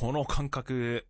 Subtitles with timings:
[0.00, 1.08] この感覚、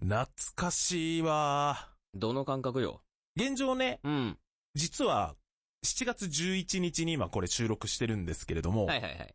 [0.00, 1.88] 懐かしいわ。
[2.12, 3.00] どの感覚よ？
[3.36, 4.38] 現状ね、うん。
[4.74, 5.34] 実は、
[5.82, 9.34] 7月11日に今これ収録してるんですけれども、はいはいはい。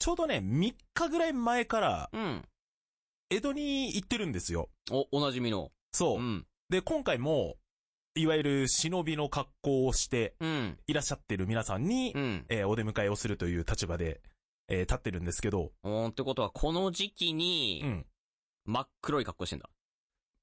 [0.00, 2.44] ちょうどね、3日ぐらい前から、うん。
[3.30, 4.70] 江戸に行ってるんですよ。
[4.90, 5.70] お、おなじみの。
[5.92, 6.20] そうう。
[6.20, 6.46] ん。
[6.68, 7.54] で、今回も、
[8.16, 10.78] いわゆる忍びの格好をしてうん。
[10.88, 12.46] いらっしゃってる皆さんに、うん。
[12.48, 14.20] えーお出迎えをするという立場で、
[14.66, 18.06] えー立ってるんですけど、おーってことは、この時期にう、ん。
[18.66, 19.68] 真っ黒い格好してんだ。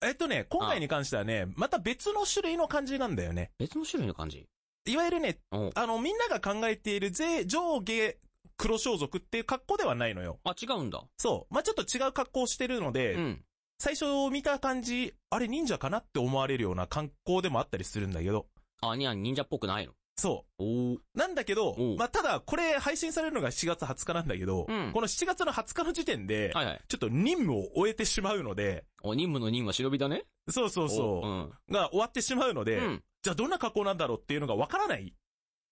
[0.02, 3.52] えっとね、今回に関してはね、また別の種類の感じなんだよね。
[3.60, 4.48] 別の種類の感じ？
[4.86, 8.18] いわゆるね、おあの、みんなが考えている税、上下
[8.58, 10.40] 黒装束っていう格好ではないのよ。
[10.44, 11.02] あ、違うんだ。
[11.18, 11.54] そう。
[11.54, 13.46] まあ、ちょっと違う格好をしてるので、うん。
[13.80, 18.48] 最初見た感じ、あれ忍者かなって思われるような観光でもあったりするんだけど、
[18.82, 19.94] あ、にゃ、忍者っぽくないの？
[20.16, 20.46] そ。
[20.60, 21.18] う。
[21.18, 26.82] なんだけどまあ、ただ、これ配信されるのが7月20日なんだけど、うんこの7月の20日の時点で、はいはい。
[26.88, 31.32] ちょっと任務を終えてしまうので、お、任務の任は忍びだねそうそうそう、う
[31.72, 31.74] ん。
[31.74, 33.04] が終わってしまうので、うん。
[33.22, 35.14] じゃあどんな格好なんだろうっていうのがわからない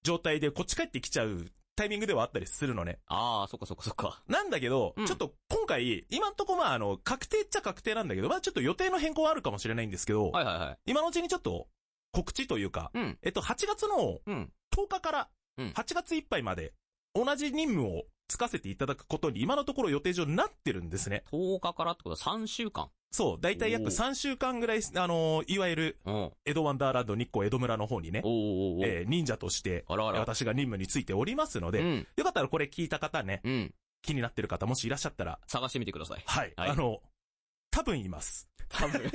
[0.04, 1.46] 状態でこっち帰ってきちゃう
[1.76, 3.00] タイミングではあったりするのね。
[3.08, 4.22] ああ、そっかそっかそっか。
[4.28, 10.78] なんだけど、うんちょっと今回、今んとこまああの、確定っちゃ確定なんだけど、まあちょっと予定の変更はあるかもしれないんですけど、はいはいはい。
[10.86, 11.68] 今のうちにちょっと
[12.12, 13.18] 告知というか、うん。
[13.22, 14.52] えっと、8月のうん。
[14.76, 16.74] 10日からうん8月いっぱいまで
[17.14, 21.24] 同じ任務をつかせていただくことに今のところ予定上なってるんですね。
[21.32, 22.90] 10日からってことは3週間。
[23.12, 25.98] そう、だいたい約おー3週間ぐらい、あのいわゆる、
[26.46, 32.08] 江戸ワンダーランド日光江戸村の方にねー、おえー忍者として、あらあら私が任務についておりますので、うん。
[32.16, 33.74] よかったらこれ聞いた方ね、うん。
[34.02, 36.24] 気になってる方もしいらっしゃったら、探してみてください。
[36.26, 37.02] はい、はいあの、
[37.70, 38.48] 多分います。
[38.70, 39.12] 多分。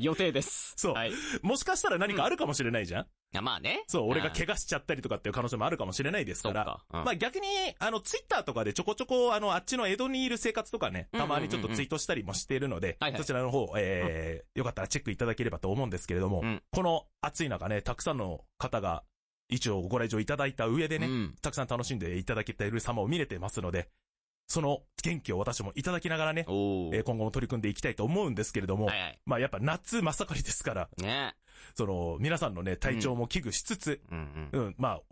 [0.00, 0.74] 予定です。
[0.78, 1.10] そうはい。
[1.10, 3.84] いもしかしたら何かあるかもしれないじゃん、や、まあね。
[3.86, 6.64] そう、俺がうん怪我しちゃったりとかっていう可能性もあるかもしれないですから。
[6.64, 7.46] かうんまあ逆に、
[7.78, 19.04] あの、ツイッターとかでちょこちょこ、あの、あっちの江戸にいる生活とかね、たまにちょっとツイートしたりもしているので、はいはいそちらの方、えーよかったらチェックいただければと思うんですけれども、うんこの暑い中ね、たくさんの方が、
[19.48, 21.36] 一応ご来場いただいた上でね、うん。
[21.42, 23.88] たくさん楽しんでいただけている様を見れてますので、
[24.46, 26.44] その元気を私もいただきながらね。
[26.48, 29.20] えー今後も取り組んでいきたいと思うんですけれども、はいはい。
[29.26, 31.34] まあやっぱ夏真っ盛りですから、 ね
[31.74, 34.64] その、皆さんのね、体調も危惧しつつ、うんうん。
[34.66, 35.02] うん、まあ、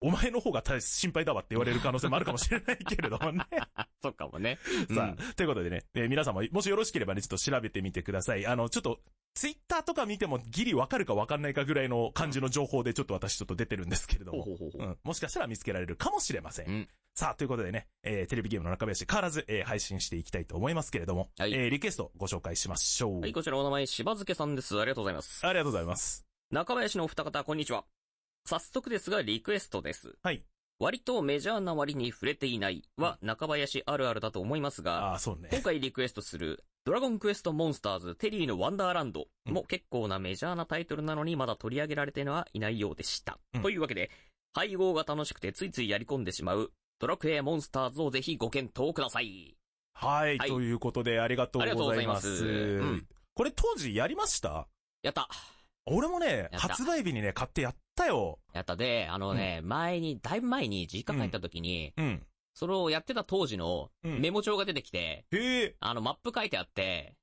[0.00, 3.44] お前の方が大心配だわって言われる可能性もあるかもしれないけれどもね。
[3.74, 4.58] あ、 そっかもね。
[4.94, 8.46] さあ、ということでね、えー皆様、もしよろしければね、ちょっと調べてみてください。
[8.46, 9.00] あの、ちょっと、
[9.34, 16.66] ツイッターとか見てもギリわかるかわかんないかぐらいの感じの情報でちょっと私ちょっと出てるんですけれども、うん、もしかしたら見つけられるかもしれません。
[16.68, 16.88] うん
[17.18, 23.20] さあ、ということでね、えーテレビゲームの中林変わらず、えー配信していきたいと思いますけれども、はいえーリクエストご紹介しましょう。
[23.22, 24.80] はい、こちらお名前、しばづけさんです。
[24.80, 25.44] ありがとうございます。
[25.44, 26.24] ありがとうございます。
[26.52, 27.86] 中林のお二方、こんにちは。
[28.46, 30.14] 早速ですが、リクエストです。
[30.22, 30.44] はい。
[30.78, 35.48] 割とメジャーな割に触れていないは、中林あるあるだと思いますが、ああ、そうね。
[35.50, 43.40] 今回リクエストする、ドラゴンクエストモンスターズテリーのワンダーランドも結構なメジャーなタイトルなのにまだ取り上げられてはいないようでした。
[43.54, 44.08] うんというわけで、
[44.54, 49.56] 配合が楽しくてついついやり込んでしまう、ドラクエモンスターズをぜひご検討ください。
[49.94, 52.28] はい、はいということで、ありがとうございます。
[52.28, 54.66] ますうんこれ当時やりました？
[55.02, 55.28] やった。
[55.86, 58.40] 俺もね、発売日にね、買ってやったよ。
[58.52, 62.26] やったで、あのね、前に、だいぶ前に実家帰った時に、うん。
[62.54, 67.14] それをやってた当時のうんメモ帳が出てきて、へえ、あのマップ書いてあって、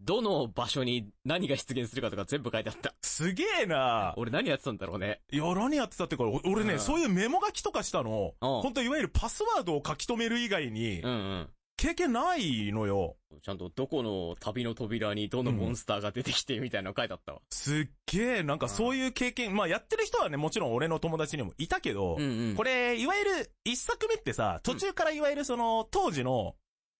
[0.00, 2.94] どの場所に何が出現するかとか全部書いてあった。
[3.02, 5.20] すげえな俺何やってたんだろうね。
[5.30, 11.48] いや、何やってたってか、お俺ね、うんそういうメモ書きとかしたの、うん本当いわゆるパスワードを書き留める以外にう、ん
[11.78, 13.16] 経験ないのよ。
[13.30, 13.40] うん。
[13.40, 17.40] ちゃんとどこの旅の扉にどのモンスターが出てきてみたいなの書いてあったわ。
[17.50, 22.54] すっげえ、なんかそういう経験、まあやってる人はね、もちろん俺の友達にもいたけど、うんうん。
[22.56, 26.54] これ、いわゆる、一作目ってさ、途中からいわゆるその、当時の、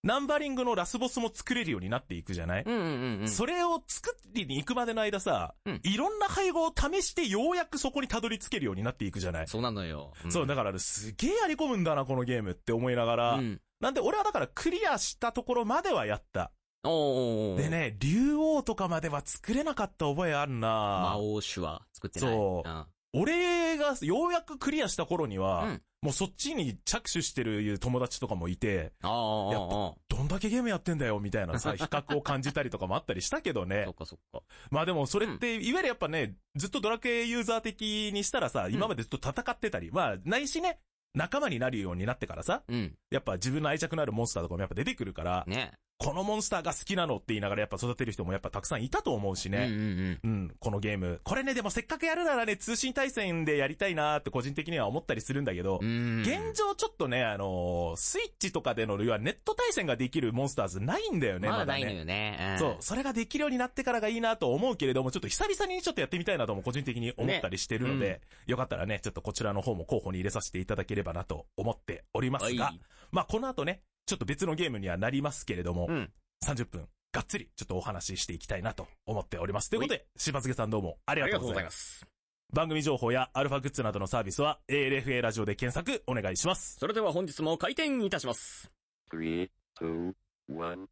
[0.07, 3.29] ナンバリングのラスボスも作れるようになっていくじゃない、うんうんうんうん。
[3.29, 10.13] それを作りに行くまでの間さ、うんいろんな配合を試してようやくそこにたどり着けるようになっていくじゃない、そうなのよ。
[10.27, 13.33] んそう、だからすげえやり込むんだな、このゲームって思いながら。
[13.35, 13.61] うん。
[13.81, 16.53] なんで俺はだからクリアしたところまではやった。
[16.85, 17.69] おで。
[17.69, 22.31] ね、竜王とかまでは作れなかった覚えあるな魔王種は作ってない。
[22.31, 22.87] そううん。
[23.13, 33.93] 俺がようやくクリアした頃には、うんもうそっちに着手してる友達とかもいて、ああ、やっああ、どんだけゲームやってんだよ、みたいなさ、比較を感じたりとかもあったりしたけどそねっ。
[33.93, 34.41] かそっか。
[34.71, 40.79] まあでもそれって、いわゆるやっぱね、ずっとドラクエユーザー的にしたらさ、今までずっと戦ってたり、まあ、ないしね、
[41.13, 42.95] 仲間になるようになってからさ、うん。
[43.11, 45.73] やっぱ自分の愛着のあるモンスターとかもやっぱ出てくるから、ね。
[45.99, 50.19] このモンスターが好きなのって言いながらやっぱ育てる人もやっぱたくさんいたと思うしうんうんね。
[50.23, 50.31] うん。
[50.31, 51.21] うん、このゲーム。
[51.25, 56.21] これね、でもせっかくやるならね、通信対戦でやりたいなーって個人的には思ったりするんだけど、うん。
[56.21, 61.67] 現状ちょっとね、あのースイッチとかでの、要はネット対戦ができるモンスターズないんだよね、まだね。
[61.67, 62.55] ないのよね。
[62.57, 76.11] んそう、それができるようになってからがいいなと思うけれども、ちょっと久々にちょっとやってみたいなとも個人的に思ったりしてるので、ねよかったらね、ちょっとこちらの方も候補に入れさせていただければなと思っておりますがはい、まあこの後ね、ちょっと別のゲームにはなりますけれども、うん。
[76.45, 79.69] 30分、がっつりちょっとお話ししていきたいなと思っております。
[79.69, 82.01] ということで、しばつげさんどうもありがとうございます。
[82.01, 82.07] す。
[82.53, 86.77] 番組情報やアルファグッズなどのサービスは ALFA ラジオで検索お願いします。
[86.79, 88.71] それでは本日も開店いたします。
[89.13, 89.49] Three,
[89.81, 90.13] two,
[90.49, 90.87] one.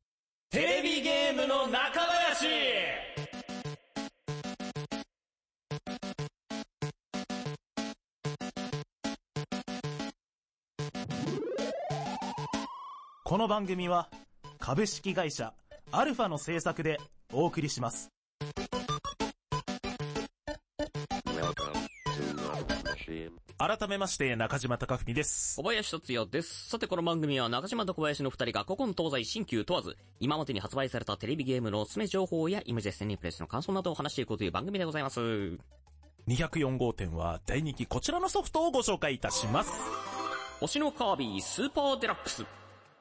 [0.51, 2.47] テレビゲームの中林
[13.35, 14.09] この番組は
[14.61, 15.55] 株式会社
[15.91, 17.01] アルファの制作で
[17.33, 18.09] お送りします。
[23.59, 25.65] 改めまして中島貴文です小。
[25.65, 26.69] 林達也です。
[26.69, 35.19] さてこの番組は中島と小林の二人が古今東西新旧問わず、今までに発売されたテレビゲームのおすすめ情報やイメージ戦にプレスの感想などを話していこうという番組でございます。
[36.29, 39.73] 204号店は大人気こちらのソフトをご紹介いたします。
[40.61, 42.47] 星のカービィスーパーデラックス。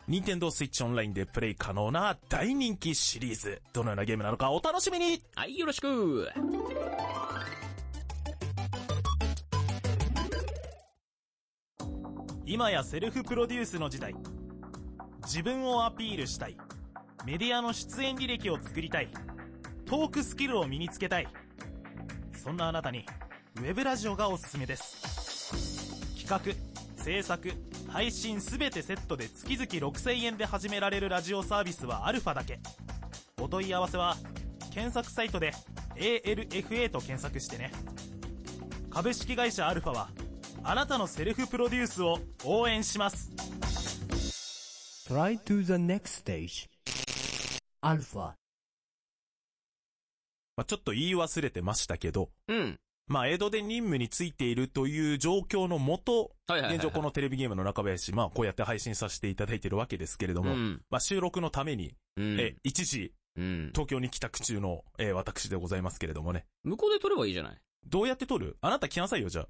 [0.06, 3.62] 任天堂スイッチオンラインでプレイ可能な大人気シリーズ。
[3.72, 6.30] どのようなゲームなのかお楽しみにはい、よろしく
[12.46, 14.14] 今やセルフプロデュースの時代。
[15.24, 16.58] 自分をアピールしたい。
[17.26, 19.10] メディアの出演履歴を作りたい。
[19.86, 21.28] トークスキルを身につけたい。
[22.36, 23.06] そんなあなたに、
[23.56, 26.20] ウェブラジオがおすすめです。
[26.22, 26.56] 企
[26.98, 27.54] 画、制作、
[27.94, 32.60] 配信すべてセットで月々6000円で始められるラジオサービスはアルファだけ。
[33.40, 34.18] お問い合わせは、
[34.74, 35.54] 検索サイトで
[35.96, 37.72] ALFA と検索してね。
[38.90, 40.10] 株式会社アルファは、
[40.64, 43.32] あなたのセルフプロデュースを応援します。
[45.08, 46.68] Try to the next stage.
[47.84, 48.34] Alpha.
[50.56, 52.80] まあ、ちょっと言い忘れてましたけど、うん。
[53.08, 60.82] まあ、江戸で任務についているという状況のもと、はいはいはいはい現状このテレビゲームの中林、まあ、こうやって配信させていただいているわけですけれども、うん。
[60.90, 62.40] まあ、収録のために、うん。
[62.40, 63.72] え、一時、うん。
[63.74, 66.46] 東京に帰宅中の、えー私でございますけれどもね。
[66.64, 67.58] 向こうで撮ればいいじゃない。
[67.86, 68.56] どうやって撮る？
[68.62, 69.46] あなた来なさいよ、じゃ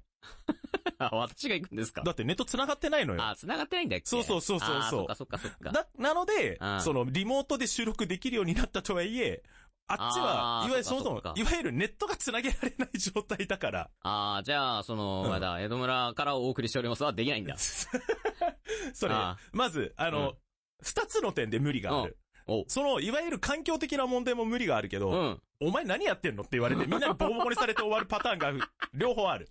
[0.98, 2.00] あ、 私が行くんですか？
[2.00, 2.04] あ。
[2.04, 3.22] だってネット繋がってないのよ。
[3.24, 4.06] あ、繋がってないんだっけ？
[4.06, 5.70] そうそうそうそうそうあーそっかそっかそっか。
[5.70, 9.42] だ、なのでうん、その、リモートで収録できるようになったとはいえ、
[9.86, 17.56] あっちは、いわゆるそもそもいわゆるネットが繋げられない状態だから、ああ、じゃあ、その、うんまだ、江戸村からお送りしておりますはできないんだ。
[17.58, 20.34] それあ、まず、あの、
[20.80, 22.18] 二つの点で無理がある。
[22.46, 25.42] おその、いわゆる環境的な問題も無理があるけど、うん。
[25.60, 28.52] お前何やってんのって言われて、みんなにボコボコにされて終わるパターンが
[28.92, 29.48] 両方ある。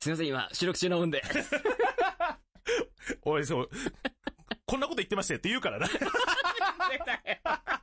[0.00, 1.22] すいません、今、収録中のもんで。
[3.22, 3.70] おい、そう、
[4.66, 5.88] こんなこと言ってましたよって言うからな。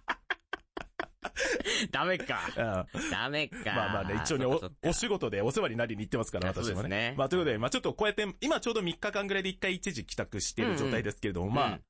[1.91, 2.39] ダメか。
[2.55, 3.57] うんダメか。
[3.65, 6.75] まあまあね、一応ねおお仕事でお世話になりに行ってますから、私もね。
[6.75, 11.81] ですねまあということで、まあちょっとこうやって、今ちょうど3日間ぐらいで1回一時帰宅している状態ですけれども、まあ、うん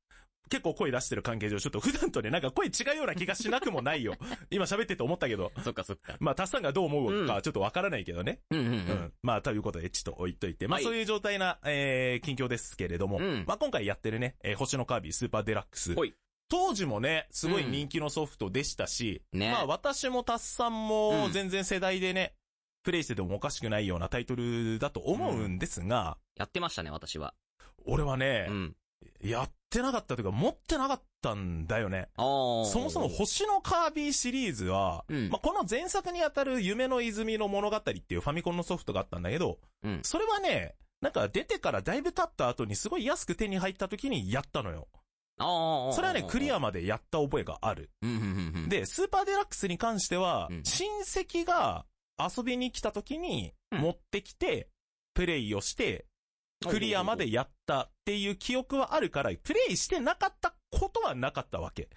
[0.50, 4.16] 結構声出してる関係上、ちょっと普段とね、なんか声違うような気がしなくもないよ。
[4.50, 5.52] 今喋ってて思ったけど。
[5.64, 6.18] そっかそっか。
[6.20, 8.42] まあ、タスさんがどう思うかうちょっとわからないけどね。
[8.50, 8.70] うんうんう。
[8.70, 9.14] うんん。
[9.22, 10.68] まあ、ということで、ちょっと置いといて。
[10.68, 13.20] まあ、はいそういう状態な、えー、近況ですけれども。
[13.20, 15.94] うんまあ、今回やってるね、えー、星のカービィスーパーデラックス。
[16.50, 22.34] 当時もね、すごい人気のソフトでしたし、ねまあ、私もタスさんうんも全然世代でね、
[22.84, 27.34] プレイしててもおかしくないようなタイトルだと思うんですが、やってましたね、私は。
[27.86, 28.76] 俺はねう、ん。
[29.22, 32.10] やってなかったというか、持ってなかったんだよね。
[32.18, 40.00] そもそも星のカービィシリーズは、うんまあ、この前作にあたる夢の泉の物語っていうファミコンのソフトがあったんだけど、うん。
[40.04, 44.88] それはね、なんか出てからだいぶ経った後にすごい安く手に入った時にやったのよ。
[45.40, 47.90] それはね、クリアまでやった覚えがある。
[48.02, 48.70] うんうんうんうん。
[48.70, 51.86] で、スーパーデラックスに関してはうん、親戚が
[52.20, 54.70] 遊びに来た時にうん持ってきて、
[55.14, 56.06] プレイをして、
[56.68, 61.90] クリアまでやったっていう記憶はあるから、プレイしてなかったことはなかったわけ。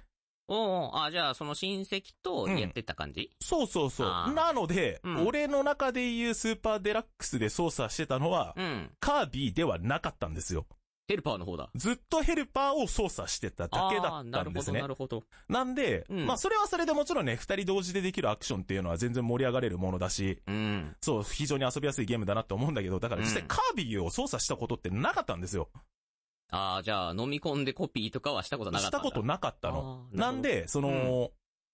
[0.49, 4.07] おおあ、じゃあ、その親戚とやってた感じ、そうそうそう。
[4.07, 8.91] あーなので、うん俺の中で言うスーパーデラックスで操作してたのは、うん。
[9.01, 10.67] カービィではなかったんですよ。
[11.09, 11.69] ヘルパーの方だ。
[11.75, 14.87] ずっとヘルパーを操作してただけだったんですねな。
[14.87, 20.57] るほど、なるなんで、うんまあそれはそれでもちろんね、二人同時でできるアクションっていうのは全然盛り上がれるものだし、ほど。
[20.59, 20.97] うん。
[21.01, 25.69] そう、非常に遊びやすいゲームだなって思うんだけど、だから実際うんカービィを操作したことってなかったんですよ。
[26.51, 28.99] ああ、じゃあ飲み込んでコピーとかはしたことなかっんだ。
[28.99, 30.07] したたことなかったの。
[30.13, 31.31] ななんで、その、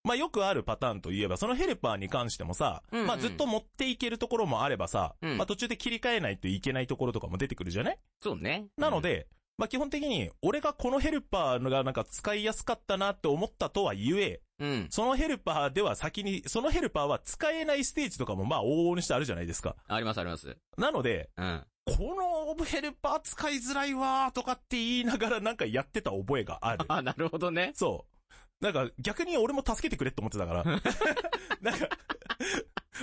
[0.09, 7.99] まあ、よくあるパターンといえば、そのヘルパーに関してもさ、うんうんまあ、ずっと持っていけるところもあればさ、うんまあ、途中で切り替えないといけないところとかも出てくるじゃない？
[8.23, 8.69] そうね。
[8.79, 9.27] なので、
[9.59, 14.87] まあ、基本的に、俺がこのヘルパーがなんか使いやすかったなって思ったとは言え、うん、うん。
[14.89, 19.77] そのヘルパーでは先に、そのヘルパーは使えないステージとかもまあ往々にしてあるじゃないですか。
[19.89, 20.57] ありますあります。
[20.77, 21.65] なので、うん。
[21.85, 26.85] このヘルパー使いづらいわーとかって言いながらなんかやってた覚えがある。
[26.87, 27.73] あ、なるほどね。
[27.75, 28.18] そう。
[28.61, 30.65] なんか逆に俺も助けてくれって思ってたから。
[31.63, 31.89] なんか、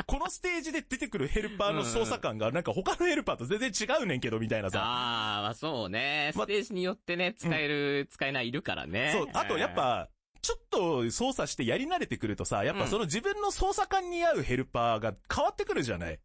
[0.06, 4.82] このステージで出てくるヘルパーの操作感がなんか他のヘルパーと全然違うねんけどみたいなさ。
[4.82, 6.34] ああ、まあそうね。
[6.36, 9.12] まステージによってね、使える、使えないいるからね。
[9.14, 9.28] そう。
[9.34, 10.10] あとやっぱ、
[10.42, 16.20] ちょっと操作してやり慣れてくるとさ、やっぱその自分の操作感に合うヘルパーが変わってくるじゃない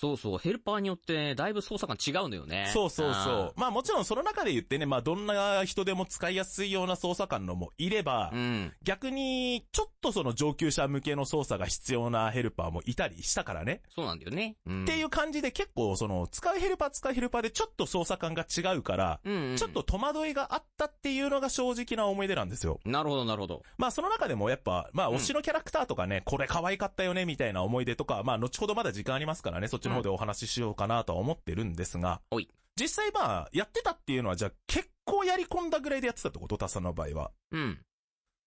[0.00, 2.70] そうそう、ヘルパーによってね、だいぶ操作感違うのよね。
[2.72, 3.52] そうそうそう。
[3.56, 8.72] まあもちろんその中で言ってね、まあどんな人でも使いやすいような操作感のもいれば、うん。
[8.84, 13.82] 逆にちょっとその上級者向けの操作が必要なヘルパーもいたりしたからね。
[13.88, 14.56] そうなんだよね。
[14.66, 14.82] うん。
[14.84, 19.56] っていう感じで結構その使うヘルパー使うヘルパーでちょっと操作感が違うから、うん、うん。
[19.56, 19.82] ちょっと。
[19.82, 22.78] 戸惑いがあったっていうのが正直な思い出なんですよ。
[22.84, 23.64] なるほど、なるほど。
[23.78, 32.48] まあその中でもやっぱ、まあうん推しのキャラクターとかね、これ可愛かったよねみたいな思い出とか、まあ後ほどまだ時間ありますからね、そっちの方でお話ししようかなとは思ってるんですが、おい
[32.80, 36.56] 実際まあ、やってたっていうのはじゃあ結構やり込んだぐらいでやってたってこと？
[36.58, 37.30] タッサンの場合は。
[37.50, 37.78] うん。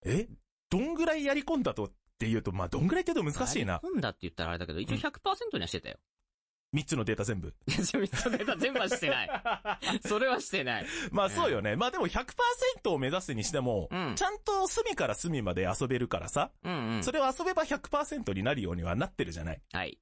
[0.05, 0.27] え？
[0.69, 3.79] どんぐらいやり込んだとっていうと、まあどんぐらいって言うと難しいな。
[3.79, 5.97] 本だって言ったらあれだけど、一応100%にはしてたよ。
[6.71, 7.53] 三つのデータ全部？
[7.67, 9.29] いや、ちょ、ミッドデータ全部はしてない。
[10.07, 10.85] それはしてない。
[11.11, 11.75] まあそうよね。
[11.75, 17.03] まあでも100%を目指すにしても、うんちゃんと隅から隅まで遊べるからさ、うんうん。
[17.03, 19.57] それを遊べば100%になるようにはなってるじゃない。
[19.57, 19.99] っはい。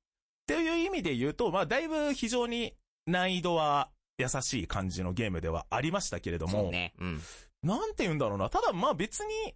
[0.50, 2.74] ていう意味で言うと、まあだいぶ非常に
[3.06, 6.94] 難易度は優しい感じのゲームではありましたけれども、そうね。
[7.00, 7.22] うん。
[7.62, 8.50] なんて言うんだろうな。
[8.50, 9.54] ただまあ別に、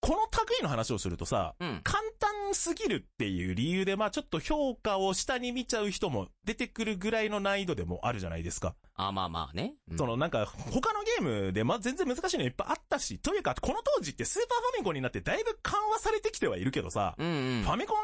[0.00, 0.18] この
[0.48, 1.80] 類の話をするとさ、うん。
[1.84, 8.74] 簡単すぎるっていう理由で、まあちょっと評価を下に見ちゃう人も出てくるぐらいの難易度でもあるじゃないですか。
[8.94, 9.74] あ、まあまあね。
[9.90, 17.62] うんそのなんか、他のゲームで、まあ、全然難しいのいっぱいあったし、というか、この当時ってスーパーファミコンになってだいぶ緩和されてきてはいるけどさ、うんうん。
[17.62, 17.94] ファミコ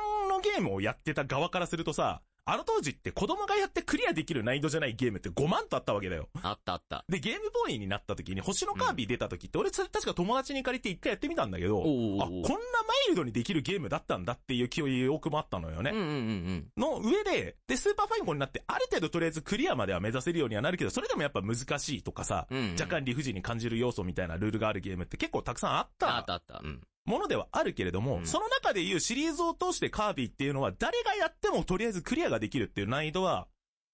[0.42, 6.28] ゲームをやってた側からするとさ、あの当時って子供がやってクリアできる難易度じゃないゲームって5万とあったわけだよ。
[6.42, 7.04] あったあった。
[7.08, 12.58] で、ゲームボーイになった時に星のカービィ出た時って、俺確か友達に借りて一回やってみたんだけど、あ、こんなマ
[13.06, 15.92] イルドにできるゲームだったんだっていう記憶もあったのよね。
[15.92, 22.58] うんうんうんの上で、で、スーパーファミコンになって、ある程度とりあえずクリアまでは目指せるようにはなるけど、それでもやっぱ難しいとかさ、うん。
[22.58, 22.72] うんうん。
[22.72, 26.61] 若干理不尽に感じる要素みたいなルールがあるゲームって結構たくさんあっあったたあった。
[26.64, 26.80] うん。
[27.04, 33.49] ものではあるけれども、うんその中でいうシリーズを通してカービィっていうのは誰がやってもとりあえずクリアができるっていう難易度は、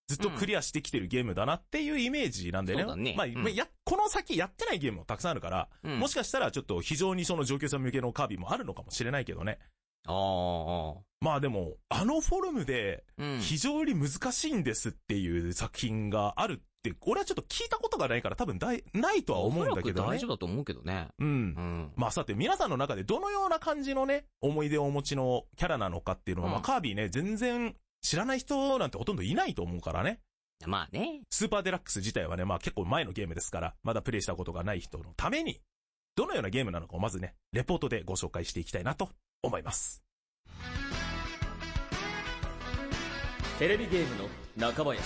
[0.08, 2.84] ずっとクリアしてきてるゲームだなっていうイメージなんだよね。
[2.84, 5.98] そうだねまあ、うんや、この先やってないゲームもたくさんあるから、うん。
[5.98, 9.58] もしかしたらちょっと非常にその上級者向けのカービィもあるのかもしれないけどね。
[10.06, 11.00] ああ。
[11.20, 13.38] まあでも、あのフォルムでうん。
[13.40, 16.62] 非常に難しいんですっていう作品がある
[17.06, 20.26] 俺はちょっと聞いたことがないから多分だいないとは思うんだけどねおそらく大丈。
[20.28, 21.08] 夫だと思うけどね。
[21.18, 21.30] うんう。
[21.30, 21.92] ん。
[21.96, 30.20] まあさて皆さんの中でどのような感じのね、思い出をお持ちのキャラなのかっていうのは、うんまあカービィね、全然知らない人なんてほとんどいないと思うからね。
[30.66, 31.22] まあね。
[31.30, 35.60] スーパーデラックス自体はね、まあ結構前のゲームですから、まだプレイしたことがない人のために、
[36.16, 39.10] どのようなゲームなのかをまずね、レポートでご紹介していきたいなと
[39.42, 40.02] 思います。
[43.58, 45.02] テレビゲームの中林。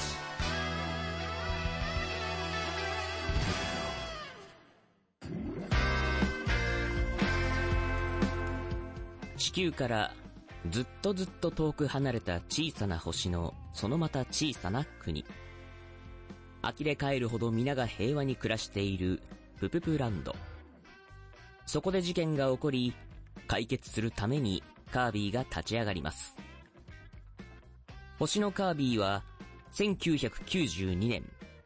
[9.43, 10.15] 地球から
[10.71, 15.25] ずっとずっと遠く離れた小さな星のそのまた小さな国。
[16.63, 19.21] 呆れ返るほど皆が平和に暮らしている
[19.59, 20.37] プププランド。
[21.67, 22.95] そこで事件が起こり、
[23.49, 26.37] 解決するためにカービィが立ち上がります。
[28.21, 29.25] 星のカービィは、
[29.73, 31.25] 1992年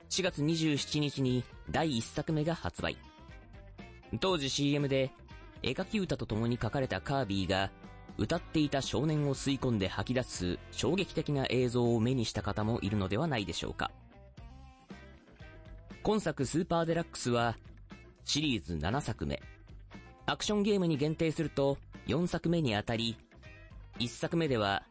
[0.09, 2.97] 4月27日に第1作目が発売。
[4.19, 5.11] 当時 CM で、
[5.63, 7.71] 絵描き歌と共に書かれたカービィが、
[8.19, 13.91] 歌っていた少年を吸い込んで吐き出す衝撃的な映像を目にした方もいるのではないでしょうか。
[16.03, 17.57] 今作スーパーデラックスは、
[18.25, 19.43] シリーズ7作目。
[20.25, 23.17] アクションゲームに限定すると4作目にあたり、
[23.99, 24.83] 1作目では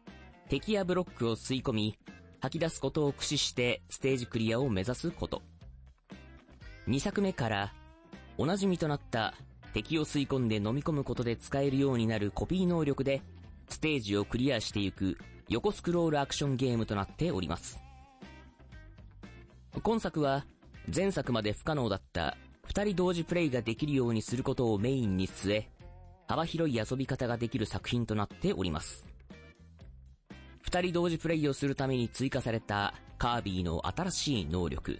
[0.48, 1.98] 敵やブロックを吸い込み、
[2.40, 5.42] 吐き出すことを駆使してステージクリアを目指すこと。
[6.86, 7.74] 2作目から、
[8.38, 9.34] おなじみとなった
[9.76, 13.20] 敵を吸い込んで飲み込むことで使えるようになるコピー能力で、
[13.68, 15.18] ステージをクリアしていく
[15.50, 17.78] 横スクロールアクションゲームとなっております。
[19.82, 20.46] 今作は、
[20.94, 25.68] 前作まで不可能だった二人同時プレイができるようにすることをメインに据え、
[26.26, 29.06] 幅広い遊び方ができる作品となっております。
[30.62, 34.98] 二人同時プレイをするために追加されたカービィの新しい能力。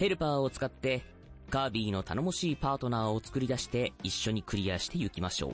[0.00, 1.04] ヘルパーを使って
[1.50, 5.50] カービィの頼もしいパートナーを作り出して一緒にクリアしていきましょ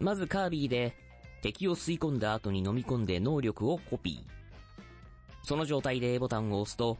[0.00, 0.04] う。
[0.04, 0.96] まずカービィで
[1.42, 4.36] 敵を吸い込んだ後に飲み込んで能力をコピー。
[5.46, 6.98] その状態で A ボタンを押すと、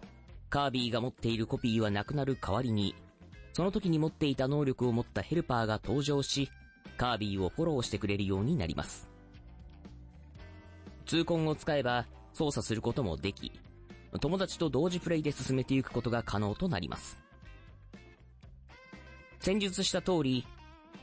[0.48, 2.94] カービィが持っているコピーはなくなる代わりに、
[3.52, 6.48] その時に持っていた能力を持ったヘルパーが登場し、
[6.96, 9.10] カービィをフォローしてくれるようになります。
[11.06, 13.50] 痛恨を使えば操作することもでき、
[14.20, 17.25] 友達と同時プレイで進めていくことが可能となります。
[19.40, 20.46] 先述した通り、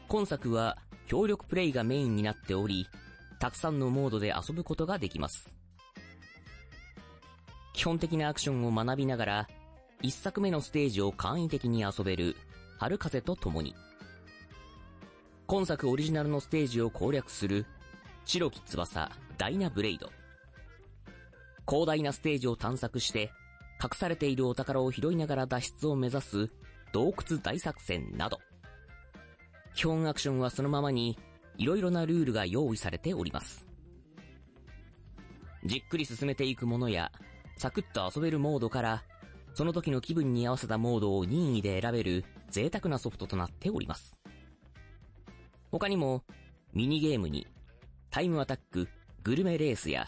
[0.08, 2.88] 今作は協力プレイがメインになっており、
[3.40, 5.54] たくさんのモードで遊ぶことができます。
[7.74, 9.48] 基本的なアクションを学びながら、
[10.02, 12.36] 一作目のステージを簡易的に遊べる、
[12.78, 13.75] 春風と共に、
[15.48, 17.66] 今作オリジナルのステージを攻略する、
[18.25, 20.12] 白き翼、ダイナブレイド。
[21.68, 23.32] 広大なステージを探索して、
[23.82, 26.50] 隠されているお宝を拾いながら脱出を目指す、
[26.94, 28.40] 洞窟大作戦など。
[29.76, 31.18] 基本アクションはそのままに、
[31.58, 33.68] いろいろなルールが用意されております。
[35.66, 37.12] じっくり進めていくものや、
[37.58, 39.04] サクッと遊べるモードから、
[39.54, 44.16] その時の気分に合わせたモードを任意で選べる贅沢なソフトとなっております。
[45.72, 46.24] 他にも、
[46.74, 47.48] ミニゲームに、
[48.12, 48.88] タイムアタック、
[49.24, 50.08] グルメレースや、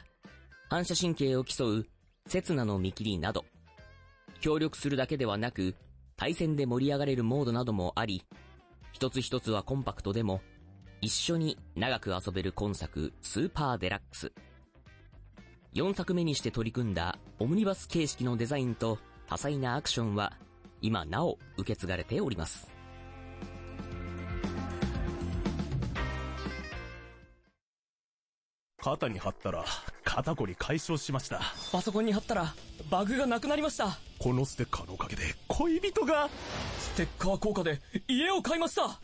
[0.70, 1.88] 反射神経を競う、
[2.28, 3.46] 刹那の見切りなど、
[4.42, 5.76] 協力するだけではなく、
[6.18, 8.24] 対戦で盛り上がれるモードなどもあり、
[8.94, 10.42] 一つ一つはコンパクトでも、
[11.02, 14.32] 一緒に長く遊べる今作スーパーデラックス。
[15.74, 20.32] 4作目にして取り組んだオムニバス形式のデザインと多彩なアクションは
[20.82, 22.74] 今なお受け継がれております。
[28.78, 29.66] 肩に貼ったら、
[30.04, 31.42] 肩こり解消しました。
[31.72, 32.54] パソコンに貼ったら
[32.90, 33.98] バグがなくなりました。
[34.20, 36.30] このステッカーのおかげで、恋人が、
[36.80, 39.00] ステッカー効果で家を買いました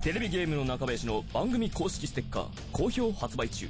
[0.00, 3.68] テレビゲームの中林の番組公式ステッカー好評発売中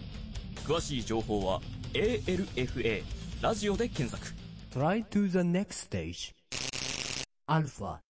[0.66, 1.60] 詳しい情報は
[1.92, 3.02] ALFA
[3.42, 4.34] ラジオで検索
[4.72, 6.34] Try to the next stage.
[7.46, 8.00] Alpha.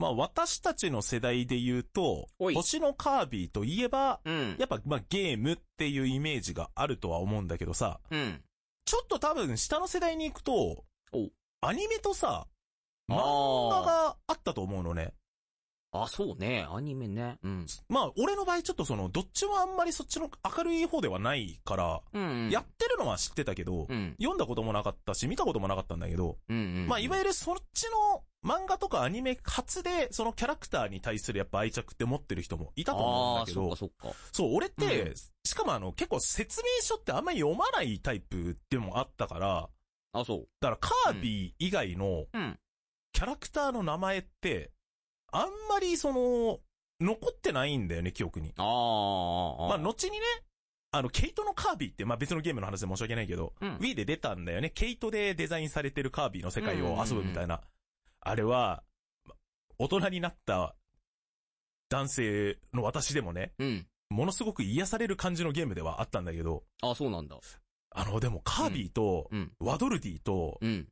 [0.00, 4.56] まあ私たちの世代で言うと、星のカービィといえば、うん。
[4.58, 8.42] やっぱまあゲームっていうイメージがあるとは思うんだけどさ、うん。
[8.86, 11.28] ちょっと多分下の世代に行くとお、
[11.60, 12.46] アニメとさ、
[13.10, 15.12] 漫画あがあったと思うのね。
[15.92, 16.66] あそうね。
[16.70, 17.36] アニメね。
[17.42, 17.66] うん。
[17.90, 24.14] まあ俺の場合ちょっとその、どっちもあんまりそっちの明るい方ではないから、うんやってるのは知ってたけど、うん。
[24.18, 26.86] 読んだこともなかったし、見たこともなかったんだけど、うんうん。
[26.86, 27.84] まあいわゆるそっち
[28.14, 34.18] の漫画とかアニメ初で、そのキャラクターに対するやっぱ愛着って持ってる人もいたと思うんだけどそっかそっか。
[34.32, 35.14] そう、俺って、うん。
[35.44, 39.68] しかもあの、結構説明書ってあんまり読まないタイプでもあったから、
[40.12, 40.48] あそう。
[40.60, 42.58] だからカービィ以外のうん。
[43.12, 44.70] キャラクターの名前って、
[45.32, 46.60] あんまりその、
[47.00, 48.52] 残ってないんだよね、記憶に。
[48.56, 50.24] あーあーまあ、後にね、
[50.92, 53.76] あの、ケイトのカービィって、まあ別のゲームの話で申し訳ないけど、うん。
[53.76, 54.70] Wii で出たんだよね。
[54.70, 57.60] ケイトでデザインされてるカービィの世界を遊ぶみたいな。
[58.20, 58.82] あれは、
[59.26, 59.34] ま
[59.78, 60.74] 大人になった
[61.88, 63.86] 男性の私でもね、うん。
[64.10, 67.36] ものすごく癒される感じのゲームではあったんだけど、あそうなんだ。
[67.92, 69.52] あの、でもカービィと、うん。
[69.58, 70.88] ワドルディと、うん。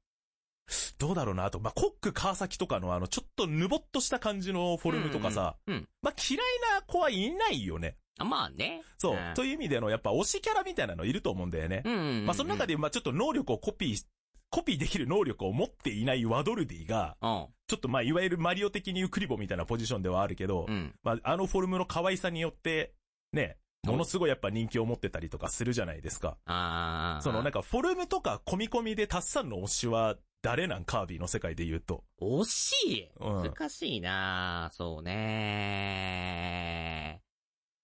[0.98, 5.74] どうだろうな、あと、まあ、コック川崎とかのあの、ちょっとぬぼっとした感じのフォルムとかさ、うん。
[5.74, 5.80] うん。
[5.80, 6.40] うんまあ、嫌い
[6.74, 7.96] な子はいないよね。
[8.18, 8.82] あまあね。
[8.98, 9.16] そう。
[9.16, 9.34] ん。
[9.34, 11.82] という意味での、やっぱ推しキャラみたいなのいると思うんだよね。
[11.84, 14.06] うんうんうんまあ、その中で、まあ、ちょっと能力をコピー、
[14.50, 17.46] コピーできる能力を持っていないワドルディが、うん。
[17.66, 20.94] ちょっとまあ、いわゆるマリオ的にユクリボみたいなポジションではあるけど、うん。
[21.02, 22.94] まあ、あのフォルムの可愛さによって、
[23.32, 26.36] ね、ものすごいやっぱ人気を持ってたりとかするじゃないですか。
[26.46, 32.02] ああそのなんかフォルムとか込み込みでタッサンの推しは誰なんカービィの世界で言うと。
[32.20, 32.72] 惜し？
[32.88, 33.42] いうん。
[33.50, 35.20] 難しいなそうね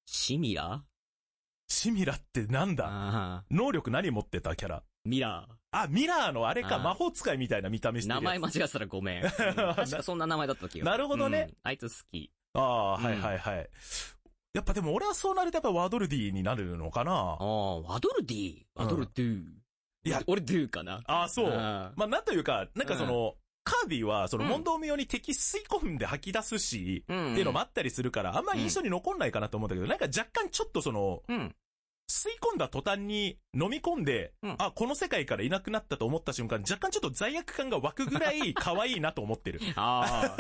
[0.06, 0.82] シミラ？
[1.68, 2.86] シミラってなんだ？
[2.88, 4.82] あ能力何持ってたキャラ？
[5.04, 5.46] ミラ
[5.82, 6.82] あ、ミラーのあれか、あー。
[6.82, 8.22] 魔法使いみたいな見た目してるやつ。
[8.22, 9.24] ー名前間違ってたらごめん。
[9.24, 9.30] うん。
[9.74, 11.46] 確かそんな名前だった気がすなるほどね。
[11.48, 11.56] うん。
[11.62, 12.30] あいつ好き。
[12.54, 13.70] ああ、うんはいはいはい。
[14.54, 17.12] やっぱでも俺はそうなるとやっぱワドルディになるのかな。
[17.12, 18.62] ああ、ワドルディ？
[18.74, 19.42] ワドルデュ
[20.04, 20.22] いや。
[20.26, 21.02] 俺デュかな。
[21.06, 21.50] ああ、そう。
[21.50, 23.34] あまあなんというか、なんかその、
[23.64, 24.50] カービィはそのうん。
[24.50, 27.32] 問答無用に敵吸い込んで吐き出すし、うん。
[27.32, 31.56] っていうのもあったりするから、あんまり印象に残んないかなと思うんだけど、なんか若干ちょっとその、うん。
[32.08, 39.60] 吸い込んだ途端に飲み込んで、うんあ、この世界からいなくなったと思った瞬間、若干ちょっと罪悪感が湧くぐらい可愛いなと思ってる。
[39.76, 40.36] あ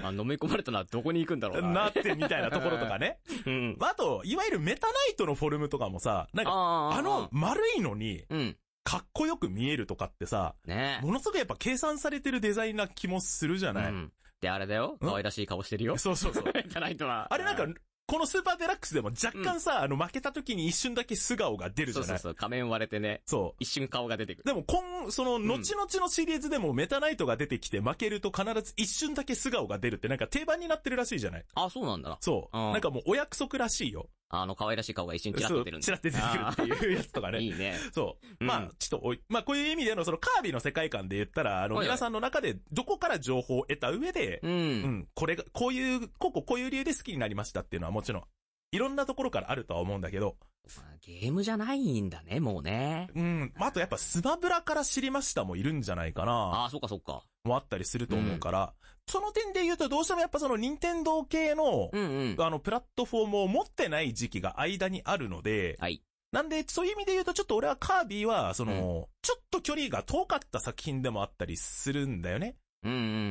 [0.00, 0.06] あ。
[0.08, 1.68] あ飲み込まれたのはどこに行くんだろうな。
[1.68, 3.18] なってみたいなところとかね。
[3.46, 3.76] うん。
[3.80, 8.56] あと、いわゆるメタナイトのフォルムとかもさ、なんか、ああの、丸いのに、うん。
[8.84, 14.12] かっこよく見えるとかってさ、ねものすごくやっぱ計算されてるデザインな気もするじゃない、うん。
[14.42, 14.98] で、あれだよ。
[15.00, 15.96] 可愛らしい顔してるよ。
[15.96, 16.44] そうそうそう。
[16.66, 17.26] じゃないとは。
[17.32, 17.66] あれなんか、
[18.06, 22.08] このスーパーデラックスでも若干さ、あの負けた時に一瞬だけ素顔が出るじゃない？
[22.08, 22.34] そうそうそう。
[22.34, 23.22] 仮面割れてね。
[23.24, 23.56] そう。
[23.60, 24.44] 一瞬顔が出てくる。
[24.44, 31.44] でも、今、その、後々のシリーズでもメタナイトが出てきて負けると必ず一瞬だけ素顔が出るってなんか定番になってるらしいじゃない？
[31.54, 32.18] あ、そうなんだな。
[32.20, 32.56] そう。
[32.58, 34.08] うんなんかもうお約束らしいよ。
[34.42, 35.84] あの可愛らしい顔が一瞬チラッと出るんだ。
[35.84, 37.40] チラッて出てくるっていうやつとかね。
[37.40, 37.76] いいね。
[37.92, 38.26] そう。
[38.40, 44.48] うんまあ、ちょっとおい、まあこういう意味でのそのカービィの世界観で言ったら、あの、皆さんの中でどこから情報を得た上で、う。
[44.48, 48.24] うんん、これが、こういう、こここういう理由で好きになりましたっていうのはもちろん、
[48.72, 50.36] いろんなところからあるとは思うんだけど、
[50.76, 53.08] まあゲームじゃないんだね、もうね。
[53.14, 56.32] うん、まああとやっぱスマブラから知りましたもいるんじゃないかな。
[56.32, 57.24] ああ、そっかそっか。
[57.44, 58.72] もあったりすると思うから、
[59.06, 62.36] その点で言うとどうしてもやっぱその任天堂系の、うんうん。
[62.38, 66.02] あの、プラットフォームを持ってない時期が間にあるので、はい。
[66.32, 72.56] なんで、そういう意味で言うと、ちょっと俺はカービィは、その、ちょっと距離が遠かった作品でもあったりするんだよね。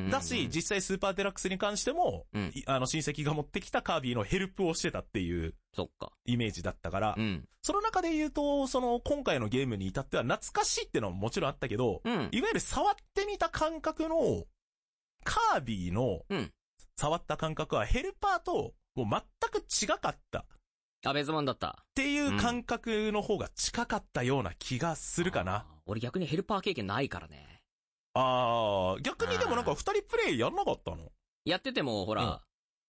[0.10, 6.12] だし、実際スーパーデラックスに関しても、うんいあの、親戚が持ってきたカービィのヘルプをしてたっていうそっか。
[6.26, 7.46] イメージだったから、うん。
[7.62, 12.14] その中で言うと、その、今回のゲームに至っては懐かしいってのももちろんあったけど、うん。
[12.14, 14.46] いわゆる触ってみた感覚の、
[15.24, 16.52] カービィのうん、
[16.98, 20.40] 触った感覚はヘルパーと、もう全く違かった。
[20.40, 20.46] っ
[21.06, 21.84] あ、別物だった。
[21.96, 25.66] ていう感覚の方が近かったような気がするかな。
[25.86, 27.53] 俺逆にヘルパー経験ないからね。
[28.14, 31.12] あー、逆にでもなんか二人プレイやんなかったの？
[31.46, 32.38] やってても、ほら、うん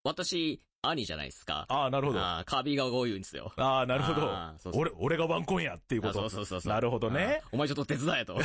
[0.07, 1.65] 私、兄じゃないですか。
[1.71, 2.21] あー、なるほど。
[2.21, 3.53] ああーカービィが多いんですよ。
[3.57, 4.21] ー、なるほど
[4.59, 4.73] そう。
[4.75, 6.21] そう俺、俺がワンコンやっていうこあと。
[6.21, 6.73] そうそうそうそう。
[6.73, 7.41] なるほどね。
[7.53, 8.35] お前ちょっと手伝えと。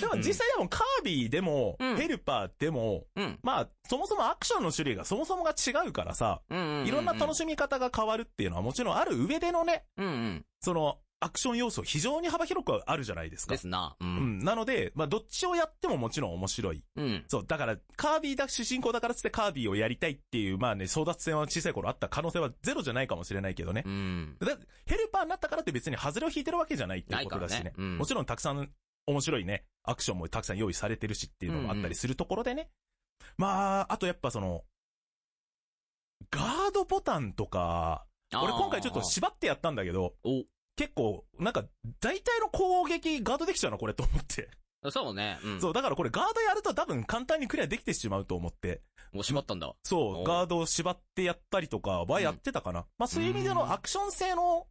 [0.00, 3.38] でも実際でもカービィでも、うんヘルパーでも、うん。
[3.42, 6.42] まあ、そもそもアクションの種類がそもそもが違うからさ。
[6.50, 10.44] いろんな楽しみ方が変わるっていうのはもちろんある上でのね、うんうん。
[10.60, 13.54] その、アクション要素非常に幅広くあるじゃないですか。
[13.54, 13.96] ですな。
[14.00, 14.04] う。
[14.04, 14.44] うんん。
[14.44, 16.84] なので、まあ、どっちをやってももちろん面白い。
[16.96, 17.24] うん。
[17.28, 23.88] そう、だから、カービィだ、主人公だからっつってカービィをやりたいっていう、まあね、争奪戦は小さい頃あった可能性はゼロじゃないかもしれないけどねう。
[23.88, 24.36] ん。
[24.40, 24.46] だ
[24.86, 28.70] ヘルパーになったからって別に外れを引いてるわけじゃないっていうことだしねねうんもちろんたくさん
[29.06, 32.70] 面白いね、アクションもたくさん用意されてるしっていうのもあったりするところでね。
[33.36, 34.64] まあ、あとやっぱその、
[36.30, 40.44] ガードボタンとか、俺今回ちょっと縛ってやったんだけど、お、
[40.76, 41.64] 結構、なんか、
[42.00, 44.50] 大体の攻撃ガードできちゃうな、これと思って。
[44.90, 45.38] そうね。
[45.44, 45.60] うん。
[45.60, 48.82] そう、だからこれガードやると多分簡単にクリアできてしまうと思って。
[49.12, 49.72] もう縛ったんだ。
[49.84, 52.86] そう、おガードを縛ってやったりとかはやってたかな。
[52.98, 54.66] まあそういう意味でのアクション性の、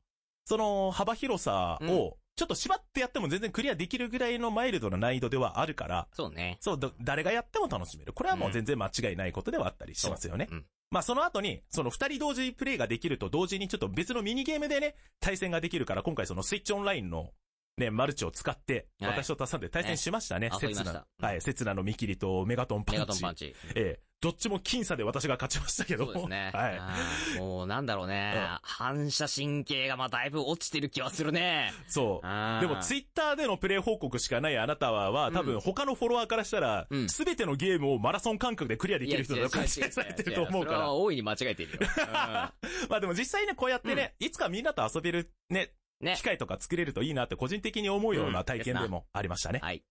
[0.46, 6.58] その幅広さうんを、ちょっと縛ってやっても全然クリアできるぐらいのマイルドな難易度ではあるから、そうね。
[6.60, 8.12] そう、だ誰がやっても楽しめる。
[8.14, 10.48] これはもう全然間違いないことではあったりしますよね。
[10.52, 10.66] うん。
[10.92, 17.32] まあその後に、その二人同時プレイができると同時にちょっと別のミニゲームでね、対戦ができるから、今回そのスイッチオンラインの
[17.78, 20.50] ね、マルチを使って、はい私とタッサンで対戦しましたね。
[20.50, 21.28] ね遊びました刹那。
[21.28, 23.00] はい、刹那の見切りとメガトンパンチ。
[23.00, 23.56] メガトンパンチ。
[23.76, 26.06] ええ、どっちも僅差で私が勝ちましたけど。
[26.06, 26.52] そうですね。
[26.54, 26.70] は
[27.36, 27.40] い。
[27.40, 28.60] もうなんだろうねうん。
[28.62, 31.74] 反射神経がまあだいぶ落ちてる気はするね。
[31.88, 32.62] そう。
[32.62, 40.94] でもツイッターでのプレイ報告しかないあなたは、は多分他のフォロワーからしたらう、んすべてのゲームをマラソン感覚でクリアできる人だと勘違いされてると思うからそれは。
[40.94, 41.80] 大いに間違えてるよ。
[42.90, 45.72] まあでも実際ね、こうやってね、いつかみんなと遊べるね、
[46.16, 46.24] 機。
[46.24, 49.60] 会とか作れるといいなって個人的に思うような体験でもありましたね。
[49.62, 49.84] はい。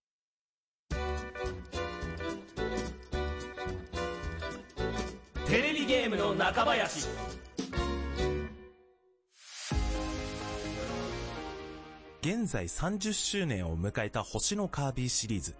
[6.00, 7.08] ゲームの中林。
[12.22, 15.54] 現在30周年を迎えた星のカービィシリーズ。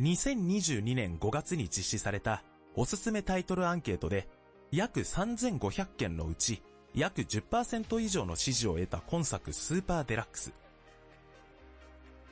[0.00, 2.42] 2022年5月に実施された
[2.74, 4.30] おすすめタイトルアンケートで
[4.70, 6.62] 約3500件のうち
[6.94, 10.54] 約10%以上の支持を得た今作スーパーデラックス。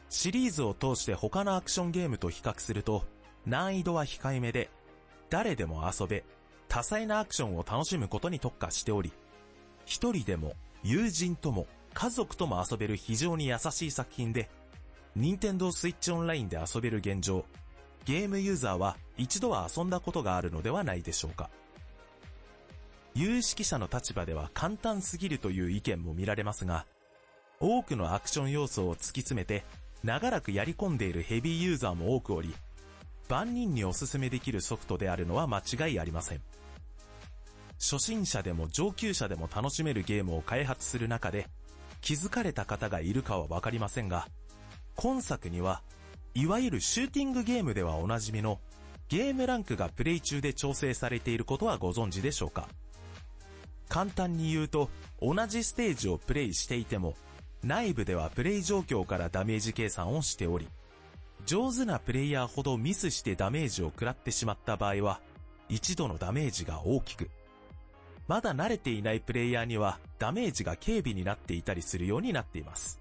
[0.09, 3.05] シリーズを通して他のアクションゲームと比較すると
[3.45, 4.71] 難易度は控えめで
[5.29, 6.25] 誰でも遊べ
[6.71, 9.13] 多彩なアクションを楽しむことに特化しており、
[9.87, 10.55] 一人でも
[10.85, 14.49] 友人とも家族とも遊べる非常に優しい作品で、
[15.17, 17.45] 任天堂スイッチオンラインで遊べる現状、
[18.05, 21.51] ゲームユーザーは一度は遊んだことがあるのではないでしょうか。
[23.17, 26.87] 有識者の立場では簡単すぎるという意見も見られますが、
[27.59, 29.65] 多くのアクション要素を突き詰めて、
[30.05, 32.55] 長らくやり込んでいるヘビーユーザーも多くおり、
[33.31, 36.43] 万人におすすめできるソフトであるのは間違いありません。
[37.79, 41.47] 初心者でも上級者でも楽しめるゲームを開発する中で、
[42.01, 44.27] 気づかれた方がいるかはわかりませんが、
[44.97, 45.83] 今作には、
[46.35, 48.61] いわゆるシューティングゲームではおなじみの、
[49.09, 52.69] ゲームランクがプレイ中で調整されていることはご存知でしょうか
[53.89, 54.91] 簡単に言うと、
[55.23, 57.15] 同じステージをプレイしていても、
[57.63, 60.69] 内部ではプレイ状況からダメージ計算をしており、
[61.47, 65.21] 上手なプレイヤーほどミスしてダメージを食らってしまった場合は、
[65.69, 67.31] 一度のダメージが大きく、
[68.29, 73.01] まだ慣れていないプレイヤーにはダメージが軽微になっていたりするようになっています。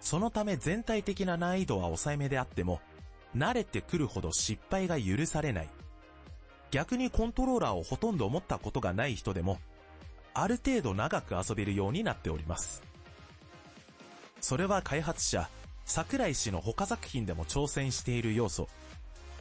[0.00, 2.80] そのため全体的な難易度は抑えめであっても、
[3.36, 5.68] 慣れてくるほど失敗が許されない。
[6.70, 9.58] 逆にコントローラーをほとんど持ったことがない人でも、
[10.34, 12.82] ある程度長く遊べるようになっております。
[14.40, 15.48] それは開発者、
[15.86, 18.68] 桜井氏の他作品でも挑戦している要素。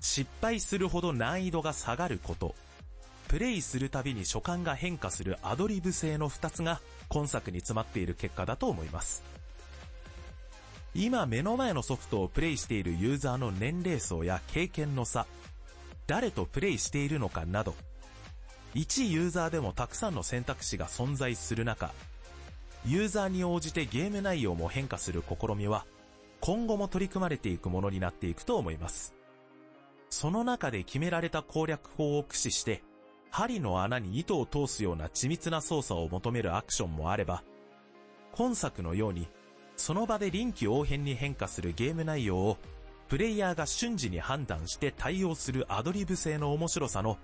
[0.02, 2.56] 失敗するほど難易度が下がること。
[3.28, 9.24] プレイするたびに所感が変化するアドリブ性の2つが今作に詰まっている結果だと思います。
[10.94, 15.26] 今目の前のソフトをプレイしているユーザーの年齢層や経験の差、
[16.06, 17.74] 誰とプレイしているのかなど、
[18.76, 21.92] 一ユーザーでもたくさんの選択肢が存在する中、
[22.86, 25.86] ユーザーに応じてゲーム内容も変化する試みは、
[26.46, 29.16] 今後も取り組まれていくものになっていくと思います。
[30.10, 32.84] その中で決められた攻略法を駆使して、
[33.32, 37.46] 針の穴に糸を通すような緻密な操作を求めるアクションもあれば、
[38.34, 39.30] 今作のように、
[39.78, 42.58] その場で臨機応変に変化するゲーム内容を、
[43.08, 47.18] プレイヤーが瞬時に判断して対応するアドリブ性の面白さの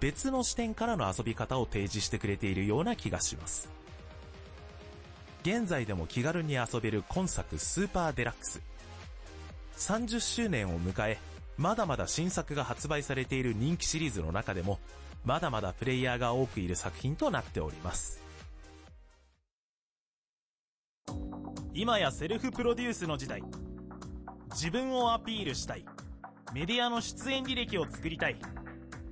[0.00, 3.75] 別の視点からの遊び方を提示してくれているような気がします。
[5.46, 8.60] 現在でも気軽に遊べる今作スーパーデラックス。
[9.76, 11.18] 30周年を迎え、
[11.56, 14.80] まだまだ新作が発売されている人気シリーズの中でも、
[15.24, 18.20] まだまだプレイヤーが多くいる作品となっております。
[21.74, 23.40] 今やセルフプロデュースの時代。
[24.50, 25.84] 自分をアピールしたい。
[26.54, 28.36] メディアの出演履歴を作りたい。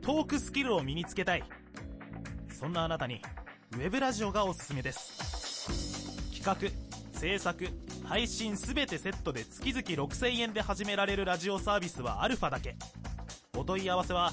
[0.00, 1.44] トークスキルを身につけたい。
[2.48, 3.22] そんなあなたに
[3.74, 5.43] ウェブラジオがおすすめです。
[6.44, 6.70] 企
[7.14, 7.64] 画制作
[8.04, 12.76] 配信すべてセットで月々6000円で始められるラジオサービスはアルファだけ
[13.56, 14.30] お問い合わせは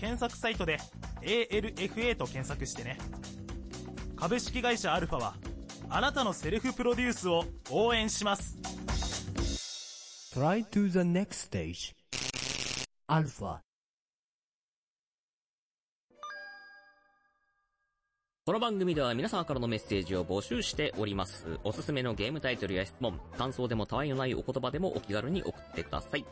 [0.00, 0.78] 検索サイトで
[1.22, 2.98] ALFA と検索してね
[4.16, 5.34] 株式会社アルファは
[5.88, 8.58] あなたのセルフプロデュースを応援します
[10.34, 11.94] Try to the next stage.
[13.08, 13.60] Alpha.
[18.46, 21.58] この番組では皆様からのメッセージを募集しております。
[21.64, 26.26] おすすめのゲームタイトルや質問、感想でもたわいのないお言葉でもお気軽に送ってください。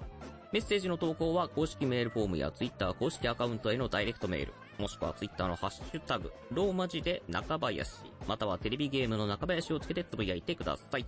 [0.52, 7.90] メッセージの投稿は公式メールフォームや Twitter 公式アカウントへのダイレクトメール、もしくは Twitter のハッシュタグ、ローマ字で中林、
[8.28, 11.06] またはテレビゲームの中林をつけてつぶやいてください。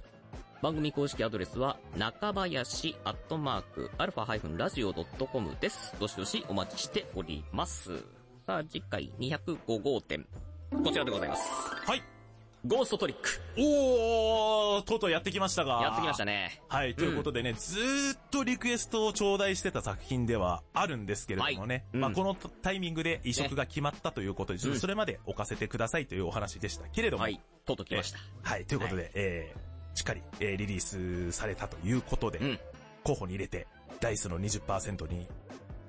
[0.62, 5.94] 番組公式アドレスは、中林アットマーク、アルファラジオ .com です。
[6.00, 7.98] どしどしお待ちしております。
[8.46, 10.26] さあ、次回205号店。
[10.82, 11.42] こちらでございます。
[11.86, 12.02] はい。
[12.66, 13.40] ゴーストトリック。
[13.58, 15.82] おー、とうとうやってきましたが。
[15.82, 16.62] やってきましたね。
[16.68, 27.38] はい、ということでね、ずーっとリクエストを頂戴してた作品ではあるんですけれどもね、はいうんまあこのタイミングで移植が決まったということで、ちょっとそれまで置かせてくださいというお話でしたけれども、はい。
[27.66, 28.18] とうとう来ました。
[28.42, 32.58] はい、ということで、えー、しっかり、えーリリースされたということで、うん。
[33.02, 33.66] 候補に入れて、
[34.00, 35.28] ダイスの20%に、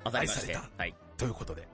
[0.04, 0.58] 当たりまして。
[0.78, 0.94] はい。
[1.16, 1.68] ということで、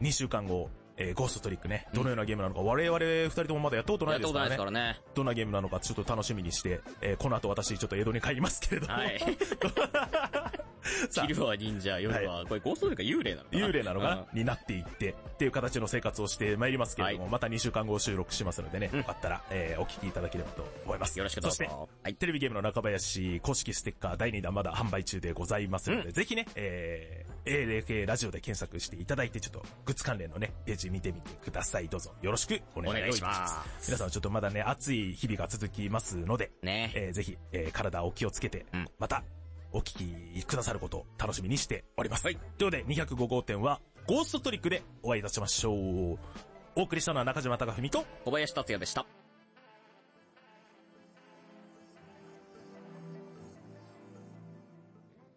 [0.00, 4.80] 2週間後、えーゴーストトリックね、どのようなゲームなのか、我々二人ともまだやったことなやったことないいですからね。
[4.80, 5.14] ですからね。
[5.14, 9.20] どんなゲームなのかちょっと楽しみにして、えーこの後私ちょっと江戸に帰りますけれども、はい。
[11.10, 11.26] さあ。
[11.26, 13.66] 昼は忍者、夜は、これゴーストトリックは幽霊なのかな。
[13.66, 18.98] 幽霊なのかな、になっていって、っていう形の生活をしてまいりますけれども、はまた2週間後収録しますのでね、うん。
[18.98, 21.18] よかったら、えーお聞きいただければと思います。
[21.18, 21.56] よろしくどうぞ。
[21.56, 22.14] そして、はい。
[22.14, 31.88] テレビゲームの中林公式ステッカー第2弾まだ販売中でございますので、うぜひね、えー、ALK ラジオで検索していただいて、ちょっとグッズ関連のね、ページ見てみてください。
[31.88, 33.40] どうぞよろしくお願いします。
[33.40, 33.90] ます。
[33.90, 36.92] 皆さんちょっとまだね、暑い日々が続きますので、ね。
[36.94, 38.86] えーぜひ、えー体お気をつけて、うん。
[38.98, 39.22] また、
[39.72, 42.26] お聞きくださることを楽しみにしております。
[42.26, 46.18] はいということで、205号店は、ゴーストトリックでお会いいたしましょう。
[46.76, 49.06] お送りしたのは中島貴文と、小林達也でした。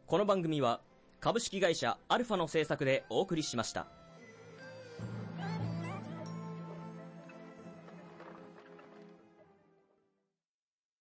[0.07, 0.81] この番組は、
[1.19, 3.87] 株式会社アルファの制作でお送りしました。